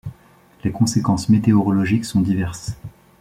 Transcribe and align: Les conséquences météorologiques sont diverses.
Les 0.63 0.71
conséquences 0.71 1.29
météorologiques 1.29 2.05
sont 2.05 2.21
diverses. 2.21 2.75